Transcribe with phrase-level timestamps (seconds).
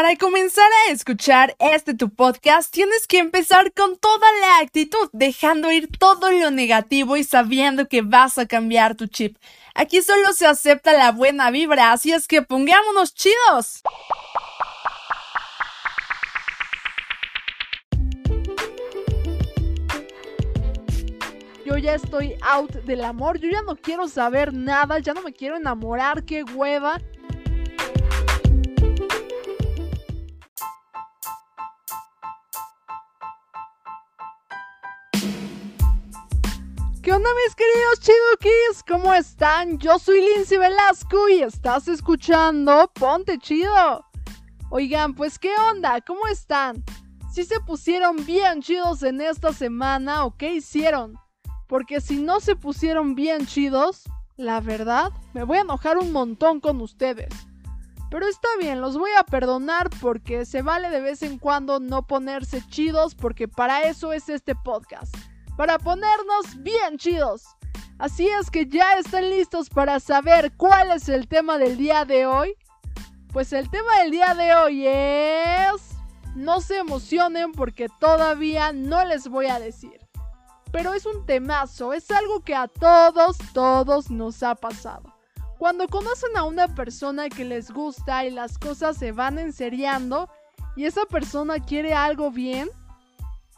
[0.00, 5.72] Para comenzar a escuchar este tu podcast, tienes que empezar con toda la actitud, dejando
[5.72, 9.36] ir todo lo negativo y sabiendo que vas a cambiar tu chip.
[9.74, 13.82] Aquí solo se acepta la buena vibra, así es que pongámonos chidos.
[21.66, 25.32] Yo ya estoy out del amor, yo ya no quiero saber nada, ya no me
[25.32, 27.00] quiero enamorar, qué hueva.
[37.08, 38.84] ¿Qué onda mis queridos chidukis?
[38.86, 39.78] ¿Cómo están?
[39.78, 44.04] Yo soy Lindsay Velasco y estás escuchando Ponte Chido.
[44.68, 46.02] Oigan, pues ¿qué onda?
[46.02, 46.84] ¿Cómo están?
[47.32, 51.14] ¿Si se pusieron bien chidos en esta semana o qué hicieron?
[51.66, 54.02] Porque si no se pusieron bien chidos,
[54.36, 57.32] la verdad, me voy a enojar un montón con ustedes.
[58.10, 62.06] Pero está bien, los voy a perdonar porque se vale de vez en cuando no
[62.06, 65.16] ponerse chidos porque para eso es este podcast
[65.58, 67.42] para ponernos bien chidos.
[67.98, 72.26] Así es que ya están listos para saber cuál es el tema del día de
[72.26, 72.54] hoy.
[73.32, 75.96] Pues el tema del día de hoy es...
[76.36, 79.98] No se emocionen porque todavía no les voy a decir.
[80.70, 85.12] Pero es un temazo, es algo que a todos, todos nos ha pasado.
[85.58, 90.30] Cuando conocen a una persona que les gusta y las cosas se van enseriando
[90.76, 92.70] y esa persona quiere algo bien,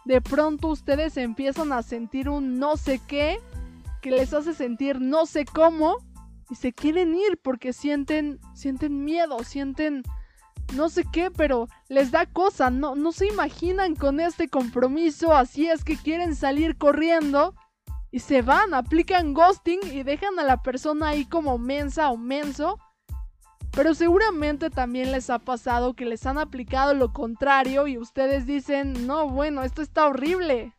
[0.04, 3.38] de pronto ustedes empiezan a sentir un no sé qué
[4.02, 5.96] que les hace sentir no sé cómo
[6.50, 10.02] y se quieren ir porque sienten sienten miedo, sienten
[10.74, 15.66] no sé qué, pero les da cosa, no, no se imaginan con este compromiso, así
[15.66, 17.54] es que quieren salir corriendo
[18.10, 22.78] y se van, aplican ghosting y dejan a la persona ahí como mensa o menso
[23.72, 29.06] pero seguramente también les ha pasado que les han aplicado lo contrario y ustedes dicen,
[29.06, 30.74] no, bueno, esto está horrible.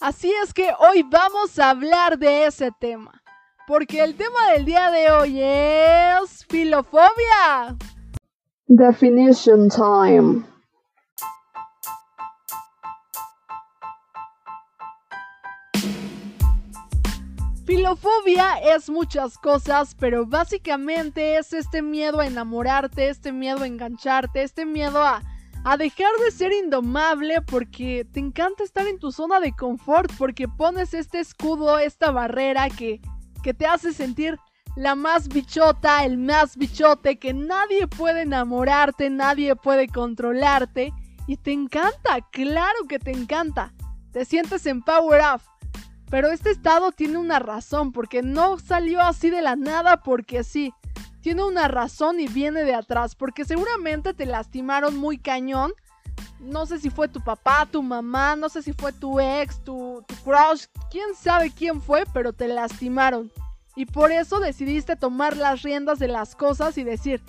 [0.00, 3.22] Así es que hoy vamos a hablar de ese tema.
[3.66, 7.76] Porque el tema del día de hoy es filofobia.
[8.66, 10.51] Definition time.
[17.74, 24.42] Filofobia es muchas cosas, pero básicamente es este miedo a enamorarte, este miedo a engancharte,
[24.42, 25.22] este miedo a,
[25.78, 30.92] dejar de ser indomable porque te encanta estar en tu zona de confort, porque pones
[30.92, 33.00] este escudo, esta barrera que,
[33.42, 34.38] que te hace sentir
[34.76, 40.92] la más bichota, el más bichote, que nadie puede enamorarte, nadie puede controlarte.
[41.26, 43.72] Y te encanta, claro que te encanta.
[44.12, 45.51] Te sientes en Power Up.
[46.12, 50.74] Pero este estado tiene una razón, porque no salió así de la nada porque sí.
[51.22, 55.72] Tiene una razón y viene de atrás, porque seguramente te lastimaron muy cañón.
[56.38, 60.04] No sé si fue tu papá, tu mamá, no sé si fue tu ex, tu,
[60.22, 63.32] crush, quién sabe quién fue, pero te lastimaron.
[63.74, 67.22] Y por eso decidiste tomar las riendas de las cosas y decir,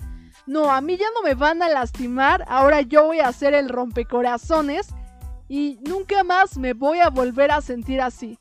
[0.46, 3.70] no, a mí ya no me van a lastimar, ahora yo voy a ser el
[3.70, 4.88] rompecorazones
[5.48, 8.38] y nunca más me voy a volver a sentir así.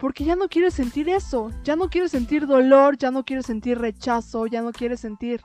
[0.00, 3.78] Porque ya no quieres sentir eso, ya no quieres sentir dolor, ya no quieres sentir
[3.78, 5.42] rechazo, ya no quieres sentir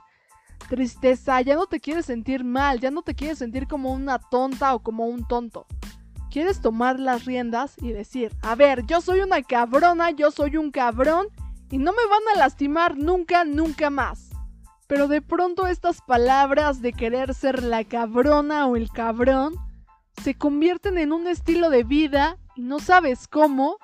[0.70, 4.74] tristeza, ya no te quieres sentir mal, ya no te quieres sentir como una tonta
[4.74, 5.66] o como un tonto.
[6.30, 10.70] Quieres tomar las riendas y decir, a ver, yo soy una cabrona, yo soy un
[10.70, 11.28] cabrón
[11.70, 14.30] y no me van a lastimar nunca, nunca más.
[14.86, 19.54] Pero de pronto estas palabras de querer ser la cabrona o el cabrón
[20.22, 23.76] se convierten en un estilo de vida y no sabes cómo,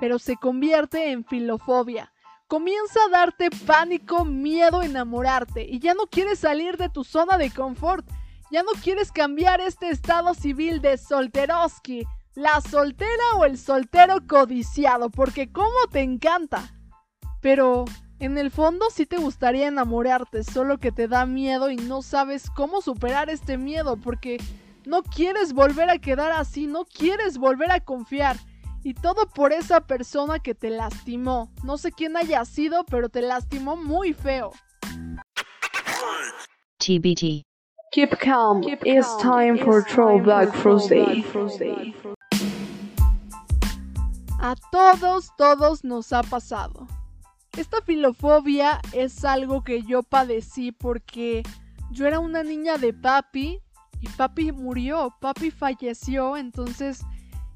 [0.00, 2.12] pero se convierte en filofobia.
[2.46, 7.50] Comienza a darte pánico, miedo, enamorarte y ya no quieres salir de tu zona de
[7.50, 8.06] confort.
[8.50, 15.10] Ya no quieres cambiar este estado civil de solteroski, la soltera o el soltero codiciado,
[15.10, 16.72] porque como te encanta.
[17.42, 17.84] Pero
[18.20, 22.48] en el fondo sí te gustaría enamorarte, solo que te da miedo y no sabes
[22.50, 24.38] cómo superar este miedo, porque
[24.86, 28.36] no quieres volver a quedar así, no quieres volver a confiar.
[28.82, 31.50] Y todo por esa persona que te lastimó.
[31.64, 34.52] No sé quién haya sido, pero te lastimó muy feo.
[36.78, 37.42] TBT.
[37.92, 38.62] Keep calm.
[38.84, 41.24] It's time for Throwback Thursday.
[44.40, 46.86] A todos, todos nos ha pasado.
[47.56, 51.42] Esta filofobia es algo que yo padecí porque
[51.90, 53.60] yo era una niña de papi
[54.00, 57.02] y papi murió, papi falleció, entonces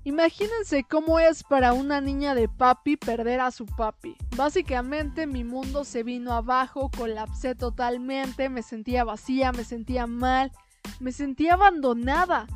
[0.05, 4.17] Imagínense cómo es para una niña de papi perder a su papi.
[4.37, 10.51] Básicamente mi mundo se vino abajo, colapsé totalmente, me sentía vacía, me sentía mal,
[10.99, 12.49] me sentía abandonada.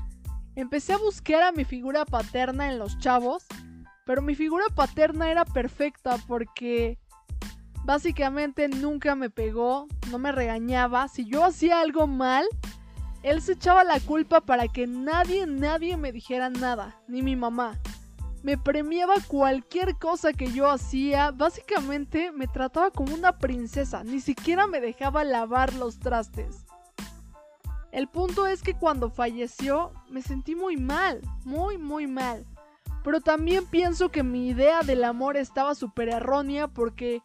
[0.57, 3.47] Empecé a buscar a mi figura paterna en los chavos,
[4.05, 6.99] pero mi figura paterna era perfecta porque
[7.85, 11.07] básicamente nunca me pegó, no me regañaba.
[11.07, 12.45] Si yo hacía algo mal,
[13.27, 17.77] él se echaba la culpa para que nadie, nadie me dijera nada, ni mi mamá.
[18.45, 24.69] Me premiaba cualquier cosa que yo hacía, básicamente me trataba como una princesa, ni siquiera
[24.69, 26.65] me dejaba lavar los trastes.
[27.91, 32.47] El punto es que cuando falleció me sentí muy mal, muy, muy mal.
[33.03, 37.23] Pero también pienso que mi idea del amor estaba súper errónea porque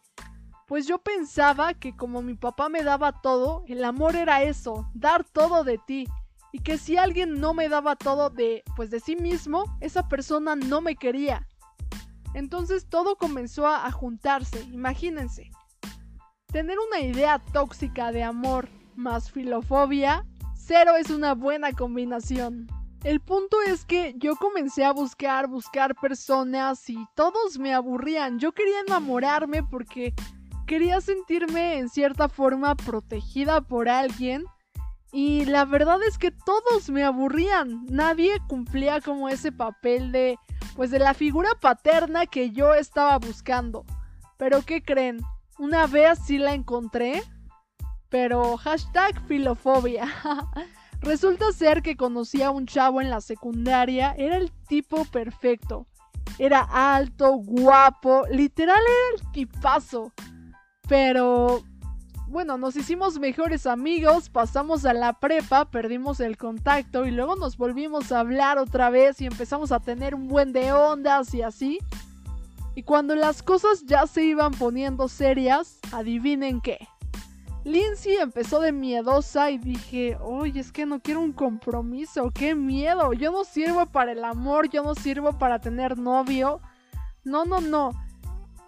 [0.72, 5.22] pues yo pensaba que como mi papá me daba todo, el amor era eso, dar
[5.22, 6.08] todo de ti.
[6.50, 10.56] Y que si alguien no me daba todo de, pues de sí mismo, esa persona
[10.56, 11.46] no me quería.
[12.32, 15.50] Entonces todo comenzó a, juntarse, imagínense.
[16.46, 20.24] Tener una idea tóxica de amor más filofobia,
[20.54, 22.66] cero es una buena combinación.
[23.04, 28.38] El punto es que yo comencé a buscar, buscar personas y todos me aburrían.
[28.38, 30.14] Yo quería enamorarme porque
[30.72, 34.46] quería sentirme en cierta forma protegida por alguien
[35.12, 37.84] y la verdad es que todos me aburrían.
[37.90, 40.38] Nadie cumplía como ese papel de
[40.74, 43.84] pues de la figura paterna que yo estaba buscando.
[44.38, 45.20] Pero ¿qué creen?
[45.58, 47.22] Una vez sí la encontré,
[48.08, 50.06] pero hashtag filofobia.
[51.02, 55.86] Resulta ser que conocí a un chavo en la secundaria, era el tipo perfecto.
[56.38, 60.14] Era alto, guapo, literal era el tipazo.
[60.92, 61.64] Pero
[62.26, 67.56] bueno, nos hicimos mejores amigos, pasamos a la prepa, perdimos el contacto y luego nos
[67.56, 71.78] volvimos a hablar otra vez y empezamos a tener un buen de ondas y así.
[72.74, 76.86] Y cuando las cosas ya se iban poniendo serias, adivinen qué.
[77.64, 83.14] Lindsay empezó de miedosa y dije, oye, es que no quiero un compromiso, qué miedo,
[83.14, 86.60] yo no sirvo para el amor, yo no sirvo para tener novio.
[87.24, 87.92] No, no, no.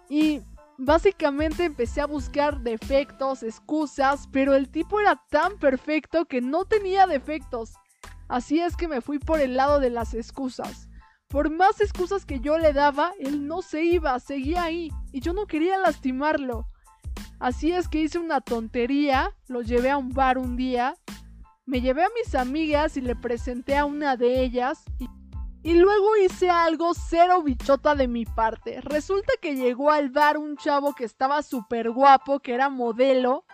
[0.09, 0.41] Y
[0.77, 7.07] Básicamente empecé a buscar defectos, excusas, pero el tipo era tan perfecto que no tenía
[7.07, 7.73] defectos.
[8.27, 10.89] Así es que me fui por el lado de las excusas.
[11.27, 15.33] Por más excusas que yo le daba, él no se iba, seguía ahí, y yo
[15.33, 16.67] no quería lastimarlo.
[17.39, 20.95] Así es que hice una tontería, lo llevé a un bar un día,
[21.65, 24.83] me llevé a mis amigas y le presenté a una de ellas,
[25.65, 28.81] y luego hice algo cero bichota de mi parte.
[28.81, 33.45] Resulta que llegó al bar un chavo que estaba súper guapo, que era modelo,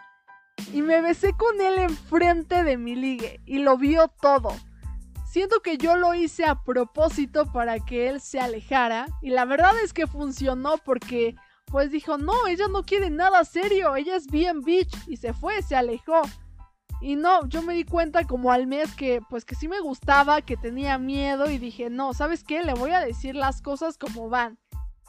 [0.73, 4.49] y me besé con él enfrente de mi ligue, y lo vio todo.
[5.25, 9.71] Siento que yo lo hice a propósito para que él se alejara, y la verdad
[9.81, 11.37] es que funcionó porque,
[11.67, 15.61] pues dijo, no, ella no quiere nada serio, ella es bien bitch, y se fue,
[15.61, 16.23] se alejó.
[17.01, 20.43] Y no, yo me di cuenta como al mes que pues que sí me gustaba,
[20.43, 22.63] que tenía miedo y dije, no, ¿sabes qué?
[22.63, 24.59] Le voy a decir las cosas como van.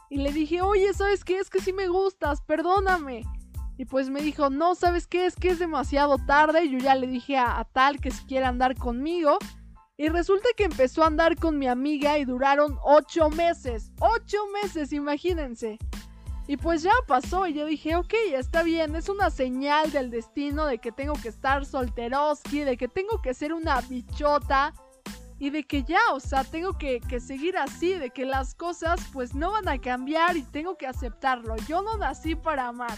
[0.09, 1.39] Y le dije, oye, ¿sabes qué?
[1.39, 3.25] Es que sí me gustas, perdóname.
[3.77, 5.27] Y pues me dijo, no, ¿sabes qué?
[5.27, 6.69] Es que es demasiado tarde.
[6.69, 9.39] Yo ya le dije a, a tal que si quiere andar conmigo.
[9.97, 13.93] Y resulta que empezó a andar con mi amiga y duraron ocho meses.
[14.01, 15.79] Ocho meses, imagínense.
[16.47, 20.67] Y pues ya pasó y yo dije, ok, está bien, es una señal del destino
[20.67, 24.75] de que tengo que estar solteroski, de que tengo que ser una bichota
[25.39, 29.01] y de que ya, o sea, tengo que, que, seguir así, de que las cosas
[29.13, 31.57] pues no van a cambiar y tengo que aceptarlo.
[31.69, 32.97] Yo no nací para amar.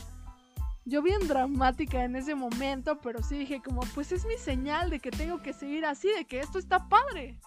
[0.86, 5.00] Yo bien dramática en ese momento, pero sí dije como, pues es mi señal de
[5.00, 7.38] que tengo que seguir así, de que esto está padre.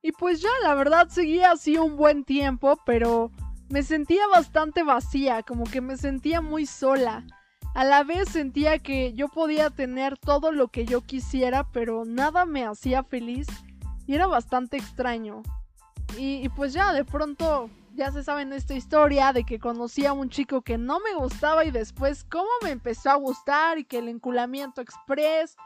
[0.00, 3.30] Y pues ya, la verdad, seguía así un buen tiempo, pero
[3.68, 7.24] me sentía bastante vacía, como que me sentía muy sola.
[7.74, 12.44] A la vez sentía que yo podía tener todo lo que yo quisiera, pero nada
[12.44, 13.48] me hacía feliz
[14.06, 15.42] y era bastante extraño.
[16.16, 20.30] Y, pues ya, de pronto, ya se saben esta historia de que conocí a un
[20.30, 24.08] chico que no me gustaba y después cómo me empezó a gustar y que el
[24.08, 25.56] enculamiento express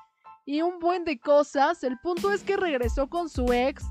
[0.47, 1.85] y un buen de cosas.
[1.85, 3.85] El punto es que regresó con su ex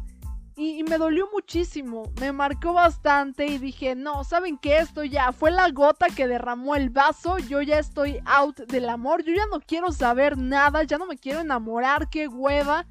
[0.59, 4.79] y, me dolió muchísimo, me marcó bastante y dije, no, ¿saben qué?
[4.79, 9.23] Esto ya fue la gota que derramó el vaso, yo ya estoy out del amor,
[9.23, 12.87] yo ya no quiero saber nada, ya no me quiero enamorar, qué hueva.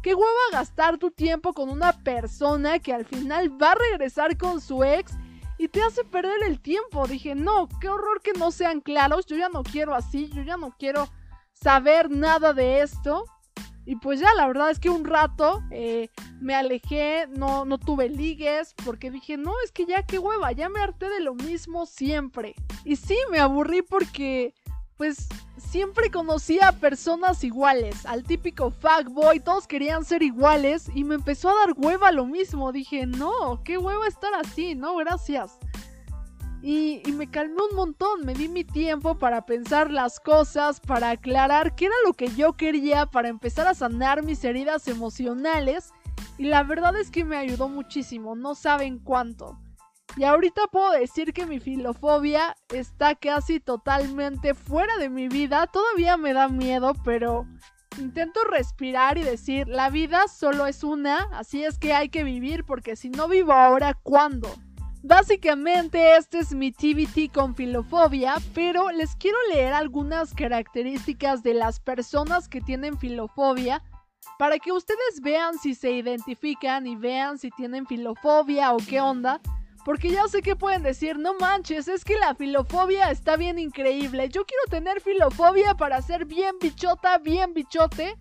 [0.00, 4.60] Qué hueva gastar tu tiempo con una persona que al final va a regresar con
[4.60, 5.12] su ex
[5.58, 7.08] y te hace perder el tiempo.
[7.08, 10.56] Dije, no, qué horror que no sean claros, yo ya no quiero así, yo ya
[10.56, 11.08] no quiero
[11.52, 13.24] saber nada de esto.
[13.88, 16.10] Y pues ya, la verdad es que un rato eh,
[16.42, 20.68] me alejé, no, no tuve ligues, porque dije, no, es que ya qué hueva, ya
[20.68, 22.54] me harté de lo mismo siempre.
[22.84, 24.52] Y sí, me aburrí porque,
[24.98, 25.26] pues
[25.56, 31.48] siempre conocía a personas iguales, al típico fuckboy, todos querían ser iguales y me empezó
[31.48, 32.72] a dar hueva lo mismo.
[32.72, 35.58] Dije, no, qué hueva estar así, no, gracias.
[36.62, 41.74] Y, me calmé un montón, me di mi tiempo para pensar las cosas, para aclarar
[41.76, 45.92] qué era lo que yo quería, para empezar a sanar mis heridas emocionales.
[46.36, 49.58] Y la verdad es que me ayudó muchísimo, no saben cuánto.
[50.16, 55.68] Y ahorita puedo decir que mi filofobia está casi totalmente fuera de mi vida.
[55.68, 57.46] Todavía me da miedo, pero
[57.98, 62.64] intento respirar y decir, la vida solo es una, así es que hay que vivir
[62.64, 64.48] porque si no vivo ahora, ¿cuándo?
[65.02, 71.78] Básicamente este es mi TBT con filofobia, pero les quiero leer algunas características de las
[71.78, 73.82] personas que tienen filofobia
[74.38, 79.40] para que ustedes vean si se identifican y vean si tienen filofobia o qué onda.
[79.84, 84.28] Porque ya sé que pueden decir, no manches, es que la filofobia está bien increíble.
[84.28, 88.18] Yo quiero tener filofobia para ser bien bichota, bien bichote.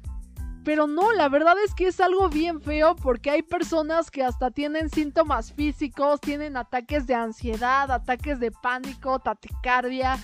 [0.68, 4.52] Pero no, la verdad es que es algo bien feo porque hay personas que hasta
[4.52, 10.20] tienen síntomas físicos, tienen ataques de ansiedad, ataques de pánico, taquicardia,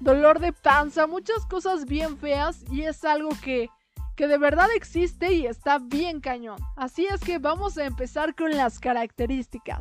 [0.00, 3.68] dolor de panza, muchas cosas bien feas y es algo que,
[4.16, 6.56] que de verdad existe y está bien cañón.
[6.74, 9.80] Así es que vamos a empezar con las características.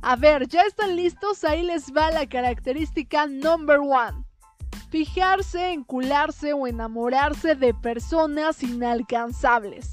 [0.00, 1.44] A ver, ¿ya están listos?
[1.44, 4.24] Ahí les va la característica number one.
[4.90, 9.90] Fijarse, encularse o enamorarse de personas inalcanzables.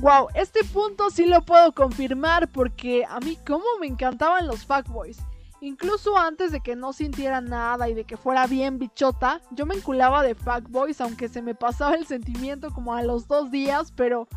[0.00, 5.18] Wow, este punto sí lo puedo confirmar porque a mí como me encantaban los fuckboys.
[5.60, 9.74] Incluso antes de que no sintiera nada y de que fuera bien bichota, yo me
[9.74, 14.28] enculaba de fuckboys aunque se me pasaba el sentimiento como a los dos días, pero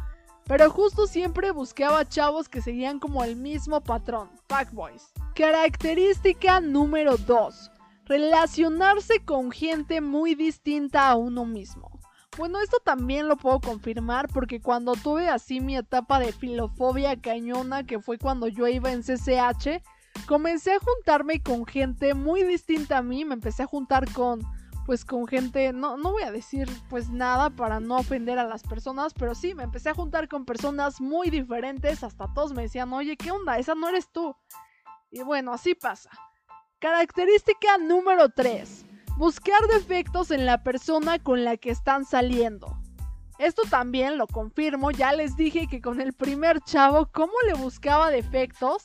[0.49, 5.11] pero justo siempre buscaba chavos que seguían como el mismo patrón, fuckboys.
[5.35, 7.71] Característica número 2.
[8.09, 11.91] Relacionarse con gente muy distinta a uno mismo.
[12.39, 17.85] Bueno, esto también lo puedo confirmar porque cuando tuve así mi etapa de filofobia cañona,
[17.85, 19.83] que fue cuando yo iba en CCH,
[20.25, 24.41] comencé a juntarme con gente muy distinta a mí, me empecé a juntar con
[24.87, 28.63] pues con gente, no, no voy a decir pues nada para no ofender a las
[28.63, 32.91] personas, pero sí, me empecé a juntar con personas muy diferentes, hasta todos me decían,
[32.91, 33.59] oye, ¿qué onda?
[33.59, 34.35] Esa no eres tú.
[35.11, 36.09] Y bueno, así pasa.
[36.79, 38.85] Característica número 3.
[39.17, 42.79] Buscar defectos en la persona con la que están saliendo.
[43.37, 48.09] Esto también lo confirmo, ya les dije que con el primer chavo, ¿cómo le buscaba
[48.09, 48.81] defectos?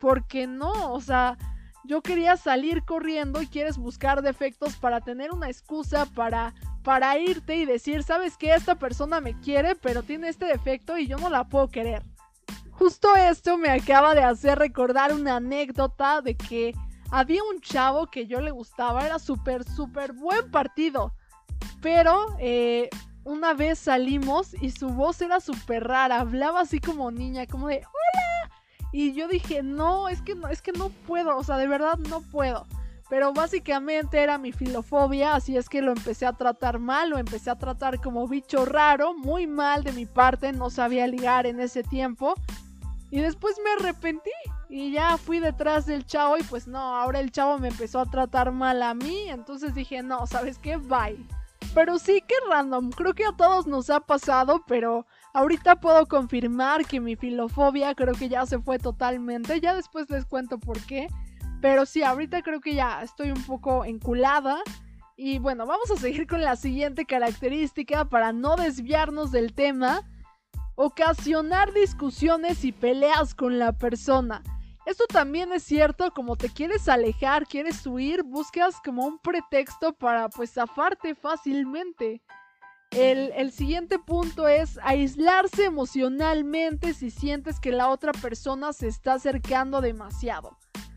[0.00, 1.38] Porque no, o sea,
[1.84, 7.54] yo quería salir corriendo y quieres buscar defectos para tener una excusa para para irte
[7.54, 8.52] y decir, "¿Sabes qué?
[8.54, 12.02] Esta persona me quiere, pero tiene este defecto y yo no la puedo querer."
[12.72, 16.74] Justo esto me acaba de hacer recordar una anécdota de que
[17.10, 21.12] había un chavo que yo le gustaba, era súper, súper buen partido,
[21.80, 22.90] pero eh,
[23.24, 27.78] una vez salimos y su voz era súper rara, hablaba así como niña, como de
[27.78, 28.50] ¡Hola!
[28.92, 31.98] Y yo dije, no, es que no, es que no puedo, o sea, de verdad
[31.98, 32.66] no puedo.
[33.10, 37.50] Pero básicamente era mi filofobia, así es que lo empecé a tratar mal, lo empecé
[37.50, 41.82] a tratar como bicho raro, muy mal de mi parte, no sabía ligar en ese
[41.82, 42.34] tiempo.
[43.10, 44.30] Y después me arrepentí
[44.68, 48.06] y ya fui detrás del chavo y pues no, ahora el chavo me empezó a
[48.06, 50.76] tratar mal a mí, entonces dije, no, ¿sabes qué?
[50.76, 51.26] Bye.
[51.74, 55.06] Pero sí, que random, creo que a todos nos ha pasado, pero
[55.38, 59.60] Ahorita puedo confirmar que mi filofobia creo que ya se fue totalmente.
[59.60, 61.06] Ya después les cuento por qué.
[61.60, 64.58] Pero sí, ahorita creo que ya estoy un poco enculada.
[65.16, 70.02] Y bueno, vamos a seguir con la siguiente característica para no desviarnos del tema.
[70.76, 74.42] Ocasionar discusiones y peleas con la persona.
[74.88, 80.30] Esto también es cierto, como te quieres alejar, quieres huir, buscas como un pretexto para
[80.30, 82.22] pues zafarte fácilmente.
[82.90, 89.82] El, siguiente punto es aislarse emocionalmente si sientes que la otra persona se está acercando
[89.82, 90.56] demasiado.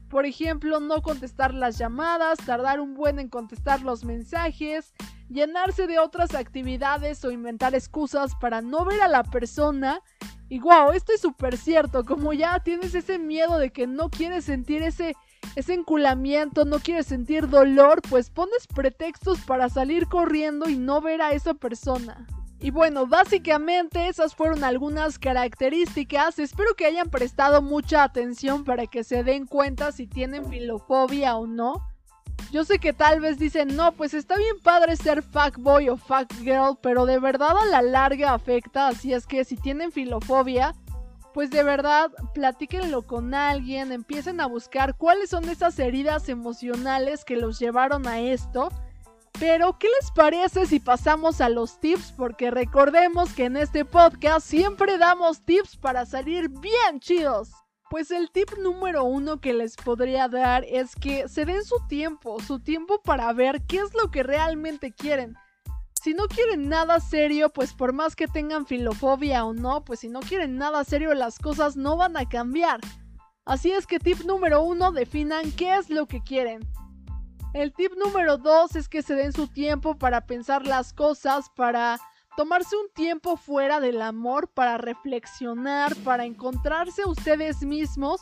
[0.09, 4.93] Por ejemplo, no contestar las llamadas, tardar un buen en contestar los mensajes,
[5.31, 10.01] llenarse de otras actividades o inventar excusas para no ver a la persona.
[10.49, 14.45] Y wow, esto es súper cierto, como ya tienes ese miedo de que no quieres
[14.45, 15.15] sentir ese
[15.55, 21.21] ese enculamiento, no quieres sentir dolor, pues pones pretextos para salir corriendo y no ver
[21.21, 22.25] a esa persona.
[22.59, 26.37] Y bueno, básicamente esas fueron algunas características.
[26.37, 31.47] Espero que hayan prestado mucha atención para que se den cuenta si tienen filofobia o
[31.47, 31.90] no.
[32.51, 36.77] Yo sé que tal vez dicen, no, pues está bien padre ser fuckboy o fuckgirl,
[36.81, 40.75] pero de verdad a la larga afecta, así es que si tienen filofobia,
[41.33, 47.37] pues de verdad platíquenlo con alguien, empiecen a buscar cuáles son esas heridas emocionales que
[47.37, 48.69] los llevaron a esto.
[49.39, 52.11] Pero, ¿qué les parece si pasamos a los tips?
[52.11, 57.60] Porque recordemos que en este podcast siempre damos tips para salir bien chidos.
[57.91, 62.39] Pues el tip número uno que les podría dar es que se den su tiempo,
[62.39, 65.35] su tiempo para ver qué es lo que realmente quieren.
[66.01, 70.07] Si no quieren nada serio, pues por más que tengan filofobia o no, pues si
[70.07, 72.79] no quieren nada serio las cosas no van a cambiar.
[73.43, 76.61] Así es que tip número uno, definan qué es lo que quieren.
[77.53, 81.99] El tip número dos es que se den su tiempo para pensar las cosas, para
[82.35, 88.21] tomarse un tiempo fuera del amor, para reflexionar, para encontrarse a ustedes mismos,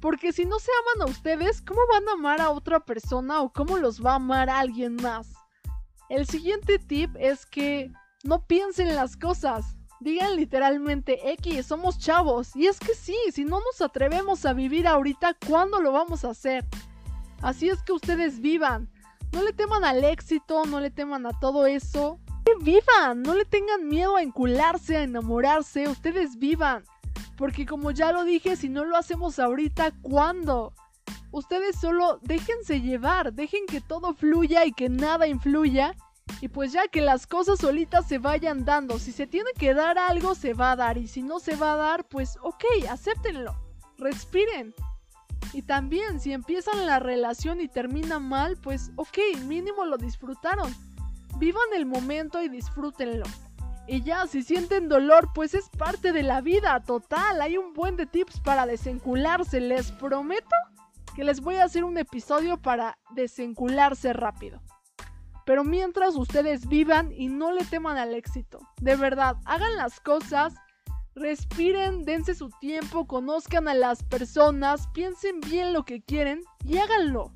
[0.00, 3.52] porque si no se aman a ustedes, ¿cómo van a amar a otra persona o
[3.52, 5.28] cómo los va a amar a alguien más?
[6.08, 7.92] El siguiente tip es que
[8.24, 9.76] no piensen las cosas.
[10.00, 12.56] Digan literalmente, X, somos chavos.
[12.56, 16.30] Y es que sí, si no nos atrevemos a vivir ahorita, ¿cuándo lo vamos a
[16.30, 16.66] hacer?
[17.42, 18.90] Así es que ustedes vivan.
[19.32, 22.18] No le teman al éxito, no le teman a todo eso.
[22.60, 26.84] Vivan, no le tengan miedo a encularse, a enamorarse, ustedes vivan.
[27.36, 30.74] Porque como ya lo dije, si no lo hacemos ahorita, ¿cuándo?
[31.32, 35.94] Ustedes solo déjense llevar, dejen que todo fluya y que nada influya.
[36.40, 39.98] Y pues ya que las cosas solitas se vayan dando, si se tiene que dar
[39.98, 40.98] algo, se va a dar.
[40.98, 43.54] Y si no se va a dar, pues ok, acéptenlo.
[43.98, 44.74] Respiren.
[45.52, 50.72] Y también, si empiezan la relación y termina mal, pues ok, mínimo lo disfrutaron.
[51.40, 53.24] Vivan el momento y disfrútenlo.
[53.88, 57.40] Y ya, si sienten dolor, pues es parte de la vida, total.
[57.40, 60.54] Hay un buen de tips para desencularse, les prometo
[61.16, 64.62] que les voy a hacer un episodio para desencularse rápido.
[65.44, 70.54] Pero mientras ustedes vivan y no le teman al éxito, de verdad, hagan las cosas
[71.16, 77.32] Respiren, dense su tiempo, conozcan a las personas, piensen bien lo que quieren y háganlo.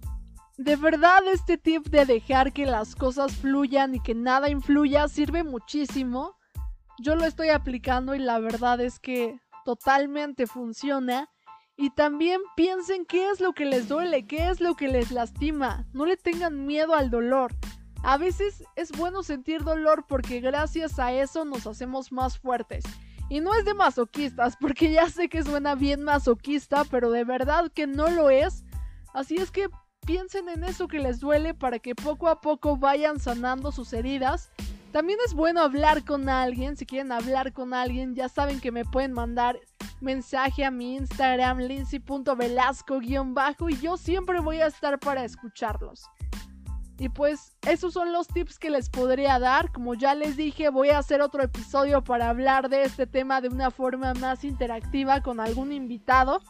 [0.57, 5.43] De verdad este tip de dejar que las cosas fluyan y que nada influya sirve
[5.43, 6.37] muchísimo.
[7.01, 11.29] Yo lo estoy aplicando y la verdad es que totalmente funciona.
[11.77, 15.89] Y también piensen qué es lo que les duele, qué es lo que les lastima.
[15.93, 17.53] No le tengan miedo al dolor.
[18.05, 22.85] A veces es bueno sentir dolor porque gracias a eso nos hacemos más fuertes.
[23.29, 27.73] Y no es de masoquistas, porque ya sé que suena bien masoquista, pero de verdad
[27.75, 28.63] que no lo es.
[29.13, 29.69] Así es que
[30.05, 34.51] piensen en eso que les duele para que poco a poco vayan sanando sus heridas.
[34.93, 38.85] También es bueno hablar con alguien, si quieren hablar con alguien, ya saben que me
[38.85, 39.59] pueden mandar
[40.01, 46.05] mensaje a mi Instagram lindsay.velasco-bajo y yo siempre voy a estar para escucharlos.
[46.99, 49.73] Y pues esos son los tips que les podría dar.
[49.73, 53.49] Como ya les dije, voy a hacer otro episodio para hablar de este tema de
[53.49, 56.41] una forma más interactiva con algún invitado.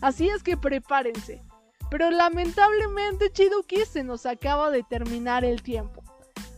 [0.00, 1.44] Así es que prepárense.
[1.92, 6.02] Pero lamentablemente, Chiduki, se nos acaba de terminar el tiempo.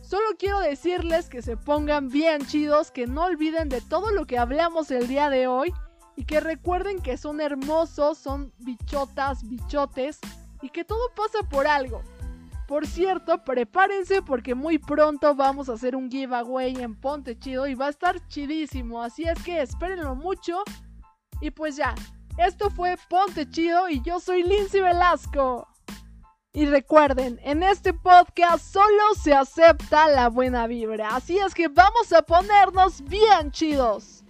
[0.01, 4.37] Solo quiero decirles que se pongan bien chidos, que no olviden de todo lo que
[4.37, 5.73] hablamos el día de hoy
[6.15, 10.19] y que recuerden que son hermosos, son bichotas, bichotes
[10.61, 12.01] y que todo pasa por algo.
[12.65, 17.75] Por cierto, prepárense porque muy pronto vamos a hacer un giveaway en Ponte Chido y
[17.75, 19.03] va a estar chidísimo.
[19.03, 20.63] Así es que espérenlo mucho.
[21.41, 21.93] Y pues ya,
[22.37, 25.67] esto fue Ponte Chido y yo soy Lindsay Velasco.
[26.53, 31.15] Y recuerden, en este podcast solo se acepta la buena vibra.
[31.15, 34.24] Así es que vamos a ponernos bien chidos.